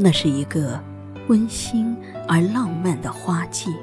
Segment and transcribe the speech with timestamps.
[0.00, 0.80] 那是一个
[1.26, 1.96] 温馨
[2.28, 3.74] 而浪漫的花季。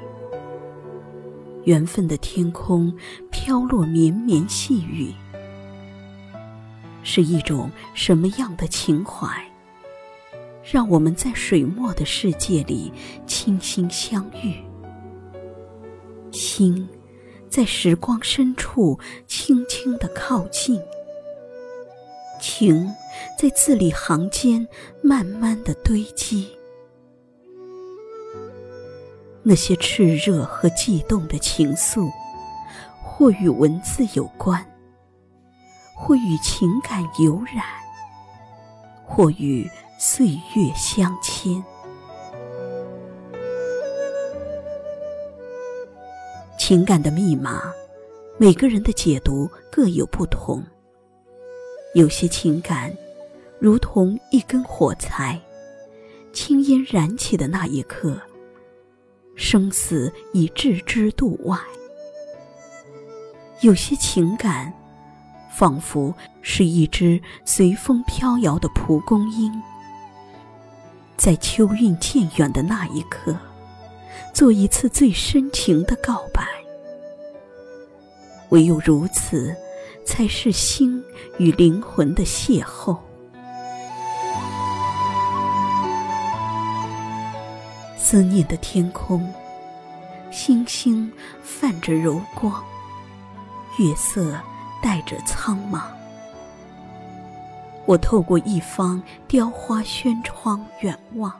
[1.64, 2.90] 缘分的天空
[3.30, 5.12] 飘落绵绵细雨，
[7.02, 9.28] 是一种什么样的情怀？
[10.64, 12.90] 让我们在水墨的世界里
[13.26, 14.54] 倾心相遇，
[16.32, 16.88] 心
[17.50, 20.80] 在时光深处轻轻的靠近，
[22.40, 22.94] 情
[23.38, 24.66] 在字里行间
[25.02, 26.48] 慢慢的堆积。
[29.42, 32.10] 那些炽热和悸动的情愫，
[33.02, 34.64] 或与文字有关，
[35.94, 37.64] 或与情感有染，
[39.04, 41.62] 或与岁月相牵。
[46.58, 47.72] 情感的密码，
[48.38, 50.60] 每个人的解读各有不同。
[51.96, 52.94] 有些情感，
[53.58, 55.40] 如同一根火柴，
[56.30, 58.20] 青烟燃起的那一刻。
[59.34, 61.58] 生死已置之度外，
[63.62, 64.70] 有些情感，
[65.50, 69.50] 仿佛是一只随风飘摇的蒲公英，
[71.16, 73.34] 在秋韵渐远的那一刻，
[74.34, 76.46] 做一次最深情的告白。
[78.50, 79.56] 唯有如此，
[80.06, 81.04] 才是心
[81.36, 82.96] 与灵魂的邂逅。
[87.98, 89.28] 思念的天空，
[90.30, 92.64] 星星泛着柔光，
[93.78, 94.40] 月色
[94.80, 95.82] 带着苍茫。
[97.84, 101.32] 我透过一方雕花轩窗远望，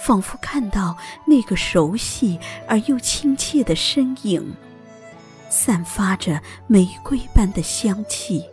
[0.00, 2.38] 仿佛看到那个熟悉
[2.68, 4.54] 而又亲切的身影，
[5.48, 8.44] 散发着玫瑰般的香气，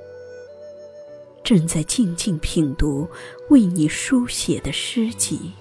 [1.43, 3.09] 正在静静品读
[3.49, 5.53] 为你书写的诗集。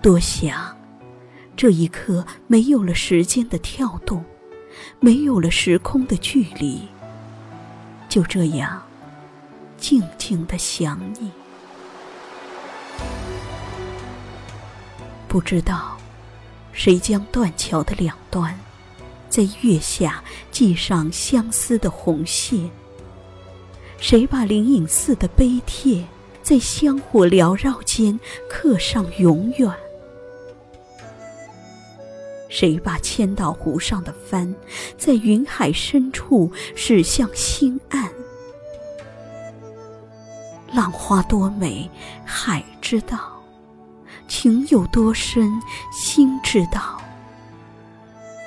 [0.00, 0.76] 多想，
[1.56, 4.24] 这一刻没有了时间的跳动，
[5.00, 6.86] 没有了时空的距离，
[8.08, 8.82] 就这样
[9.78, 11.30] 静静的想你。
[15.26, 15.96] 不知道
[16.72, 18.56] 谁将断桥的两端，
[19.34, 20.22] 在月下
[20.52, 22.70] 系上相思的红线？
[23.98, 26.06] 谁把灵隐寺的碑帖，
[26.40, 29.68] 在香火缭绕间刻上永远？
[32.48, 34.54] 谁把千岛湖上的帆，
[34.96, 38.08] 在云海深处驶向心岸？
[40.72, 41.90] 浪花多美，
[42.24, 43.18] 海知道；
[44.28, 45.60] 情有多深，
[45.92, 47.00] 心知道。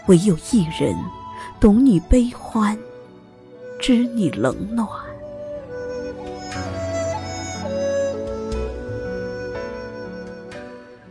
[0.08, 0.96] 唯有一人，
[1.60, 2.78] 懂你悲欢，
[3.80, 4.88] 知你冷暖。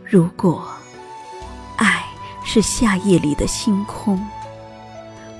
[0.03, 0.67] 如果
[1.77, 2.03] 爱。
[2.49, 4.25] 是夏夜里的星空，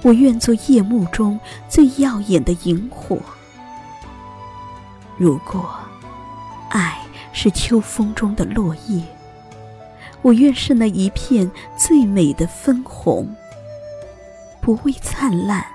[0.02, 3.18] 我愿做夜幕中最耀眼的萤火。
[5.16, 5.70] 如果
[6.70, 7.00] 爱
[7.32, 9.02] 是秋风中的落叶，
[10.22, 13.34] 我愿是那一片最美的分红，
[14.68, 15.66] 不为灿烂，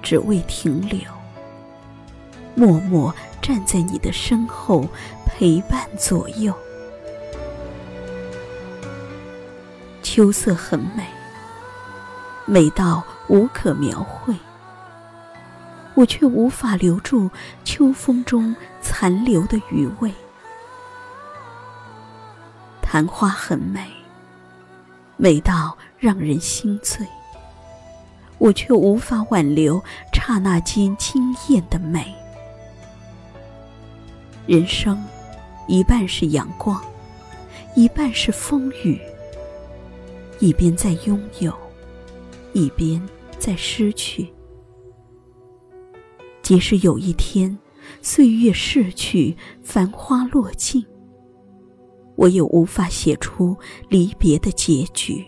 [0.00, 1.00] 只为停留，
[2.54, 4.86] 默默站在你的身后，
[5.26, 6.54] 陪伴左右。
[10.00, 11.04] 秋色很美，
[12.46, 14.32] 美到无可描绘。
[15.94, 17.28] 我却无法留住
[17.64, 20.14] 秋风中残留的余味。
[22.80, 23.90] 昙花很美，
[25.16, 27.04] 美到让人心醉。
[28.38, 29.82] 我却无法挽留
[30.12, 32.14] 刹那间惊艳的美。
[34.46, 35.02] 人生，
[35.66, 36.82] 一半是阳光，
[37.74, 38.98] 一半是风雨。
[40.40, 41.52] 一边在拥有，
[42.52, 43.02] 一边
[43.38, 44.32] 在失去。
[46.42, 47.58] 即使有一天
[48.00, 50.86] 岁月逝去，繁花落尽，
[52.14, 53.56] 我也无法写出
[53.88, 55.26] 离别的结局。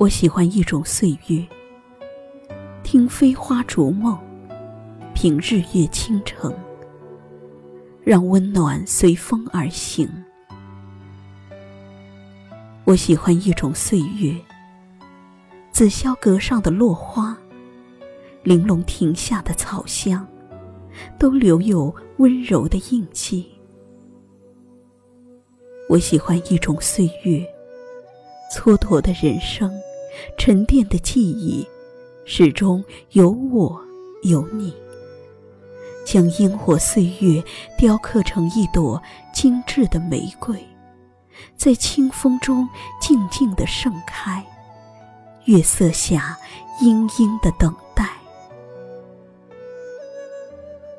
[0.00, 1.46] 我喜欢一种岁月，
[2.82, 4.18] 听飞花逐梦，
[5.12, 6.56] 品日月倾城。
[8.02, 10.10] 让温暖随风而行。
[12.84, 14.34] 我喜欢一种岁月，
[15.70, 17.36] 紫霄阁上的落花，
[18.42, 20.26] 玲珑亭下的草香，
[21.18, 23.46] 都留有温柔的印记。
[25.90, 27.46] 我喜欢一种岁月，
[28.50, 29.70] 蹉跎的人生，
[30.36, 31.66] 沉淀的记忆，
[32.24, 33.80] 始终有我
[34.22, 34.74] 有你。
[36.04, 37.42] 将烟火岁月
[37.78, 39.00] 雕刻成一朵
[39.32, 40.58] 精致的玫瑰，
[41.56, 42.68] 在清风中
[43.00, 44.44] 静静的盛开，
[45.44, 46.36] 月色下
[46.80, 48.08] 殷殷的等待。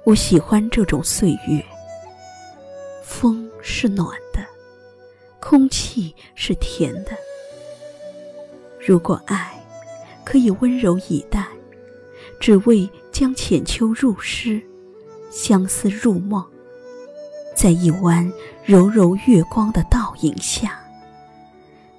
[0.06, 1.66] 我喜欢这种岁月，
[3.04, 4.40] 风是暖的，
[5.42, 7.12] 空气是甜的。
[8.86, 9.52] 如果爱
[10.24, 11.46] 可以温柔以待，
[12.40, 14.62] 只为将浅秋入诗。
[15.30, 16.46] 相思入梦，
[17.56, 18.30] 在一弯
[18.66, 20.78] 柔柔月光的倒影下，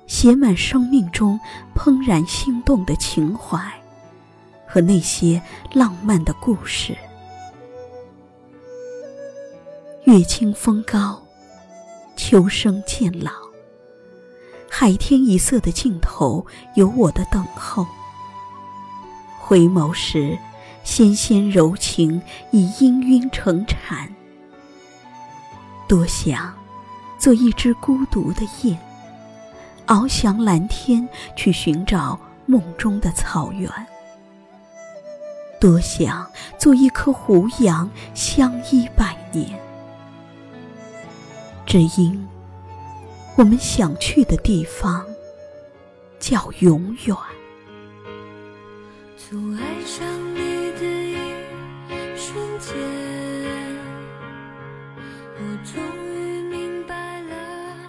[0.07, 1.41] 写满生命中
[1.75, 3.59] 怦然心动的情怀
[4.67, 5.41] 和那些
[5.73, 6.95] 浪漫的故事。
[10.05, 11.23] 月清风高，
[12.17, 13.33] 秋声渐老，
[14.75, 16.47] 海天一色的尽头
[16.77, 17.87] 有我的等候。
[19.39, 20.39] 回眸时。
[20.85, 22.21] 纤纤柔情
[22.51, 24.13] 已氤氲成禅，
[25.87, 26.53] 多想
[27.21, 28.77] 做一只孤独的雁，
[29.87, 33.71] 翱翔蓝天去寻找梦中的草原。
[35.61, 36.29] 多想
[36.59, 39.57] 做一棵胡杨，相依百年，
[41.65, 42.29] 只因
[43.35, 45.05] 我们想去的地方
[46.21, 47.17] 叫永远。
[49.17, 50.39] 从爱上你
[50.79, 51.17] 的一
[52.15, 52.75] 瞬间，
[55.39, 57.35] 我终于明白了。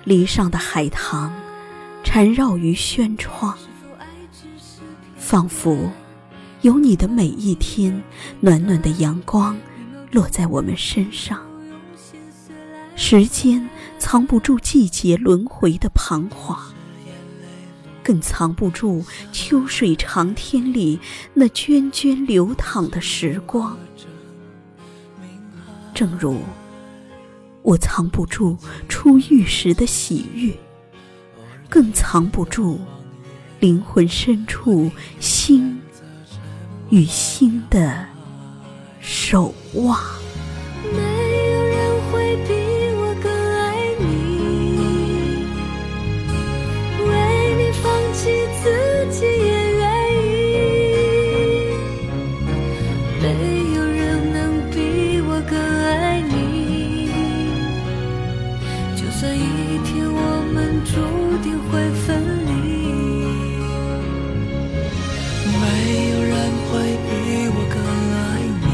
[0.06, 1.34] 篱上的海棠
[2.04, 3.58] 缠绕于轩窗，
[5.18, 5.92] 仿佛
[6.62, 8.02] 有你的每一天，
[8.40, 9.58] 暖暖的阳光
[10.10, 11.46] 落在我们身上。
[12.96, 13.68] 时间
[14.06, 16.60] 藏不住季节轮回的彷徨，
[18.04, 21.00] 更藏不住秋水长天里
[21.34, 23.78] 那涓涓流淌的时光。
[25.94, 26.38] 正如。
[27.62, 28.58] 我藏不住
[28.90, 30.54] 初遇时的喜悦，
[31.70, 32.82] 更藏不住
[33.62, 34.92] 灵魂深处
[35.22, 35.82] 心
[36.90, 38.06] 与心的
[39.00, 39.98] 守望。
[53.24, 53.30] 没
[53.74, 57.08] 有人能比我更爱你。
[58.98, 59.40] 就算一
[59.86, 60.20] 天我
[60.54, 60.92] 们注
[61.42, 61.72] 定会
[62.04, 62.06] 分
[62.46, 62.52] 离
[65.62, 65.64] 没
[66.12, 66.36] 有人
[66.68, 66.72] 会
[67.08, 67.10] 比
[67.56, 67.76] 我更
[68.20, 68.22] 爱
[68.62, 68.68] 你。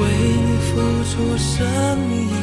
[0.00, 0.02] 为
[0.42, 0.72] 你付
[1.08, 1.54] 出生
[2.08, 2.33] 命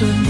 [0.00, 0.29] 的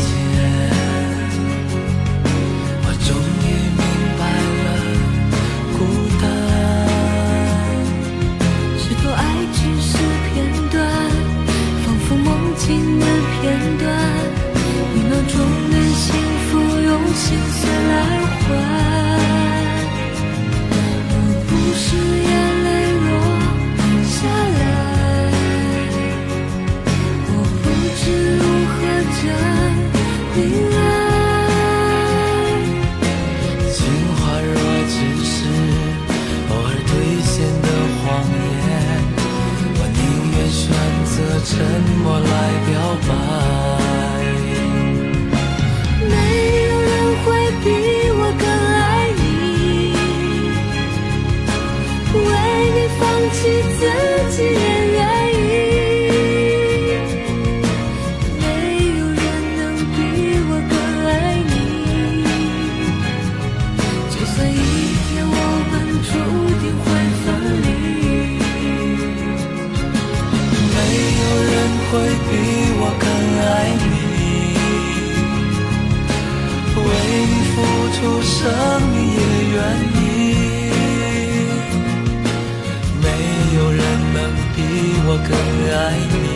[85.13, 85.29] 我更
[85.75, 86.30] 爱你。